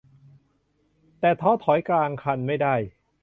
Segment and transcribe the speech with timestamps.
[1.19, 2.75] แต่ท้อถอยกลางคันไม่ได้